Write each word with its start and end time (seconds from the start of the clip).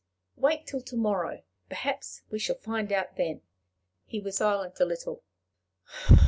"Wait 0.35 0.65
till 0.65 0.81
to 0.81 0.95
morrow. 0.95 1.43
Perhaps 1.69 2.23
we 2.31 2.39
shall 2.39 2.55
find 2.57 2.91
out 2.91 3.17
then." 3.17 3.43
He 4.07 4.19
was 4.19 4.37
silent 4.37 4.79
a 4.79 4.85
little. 4.85 5.23